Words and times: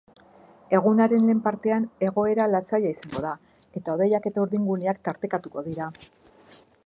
Egunaren 0.75 1.27
lehen 1.27 1.41
partean 1.47 1.85
egoera 2.07 2.47
lasaia 2.55 2.93
izango 2.95 3.23
da 3.27 3.35
eta 3.81 3.95
hodeiak 3.97 4.27
eta 4.33 4.45
urdinguneak 4.47 5.05
tartekatuko 5.09 5.67
dira. 5.69 5.93